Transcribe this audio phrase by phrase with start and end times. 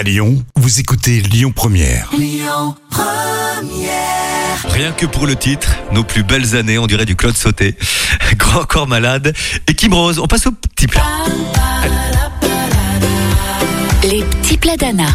[0.00, 2.10] À Lyon, vous écoutez Lyon Première.
[4.64, 7.76] Rien que pour le titre, nos plus belles années, on dirait du Claude Sauté,
[8.36, 9.34] Grand Corps Malade
[9.66, 10.18] et Kim Rose.
[10.18, 11.04] On passe au petit plat.
[14.02, 15.08] Les petits plats d'Anna.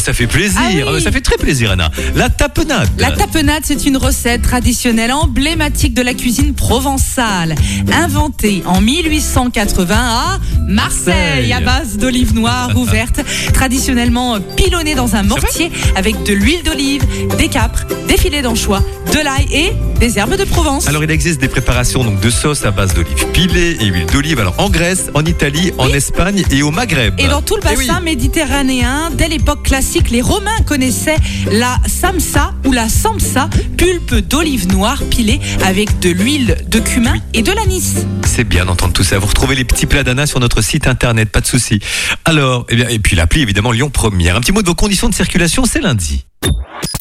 [0.00, 0.82] Ça fait plaisir, Ah oui.
[0.84, 1.90] Bah, ça fait très plaisir Anna.
[2.14, 2.88] La tapenade.
[2.98, 7.54] La tapenade, c'est une recette traditionnelle emblématique de la cuisine provençale,
[7.92, 11.52] inventée en 1880 à Marseille, Marseille.
[11.52, 13.20] à base d'olives noires ouvertes,
[13.54, 17.04] traditionnellement pilonnées dans un mortier avec de l'huile d'olive,
[17.38, 18.82] des capres, des filets d'anchois,
[19.12, 20.88] de l'ail et des herbes de Provence.
[20.88, 24.40] Alors il existe des préparations donc de sauce à base d'olive pilée et huile d'olive
[24.40, 27.14] alors en Grèce, en Italie, en Espagne et au Maghreb.
[27.20, 27.86] Et dans tout le Eh oui.
[27.86, 31.18] bassin méditerranéen, dès l'époque classique, les Romains connaissaient
[31.52, 37.42] la samsa ou la samsa, pulpe d'olive noire pilée avec de l'huile de cumin et
[37.42, 37.94] de l'anis.
[38.24, 39.18] C'est bien d'entendre tout ça.
[39.18, 41.78] Vous retrouvez les petits plats d'Anna sur notre site internet, pas de souci.
[42.24, 44.36] Alors, eh bien, et puis l'appli évidemment Lyon Première.
[44.36, 46.24] Un petit mot de vos conditions de circulation, c'est lundi.